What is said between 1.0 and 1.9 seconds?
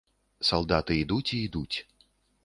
ідуць і ідуць.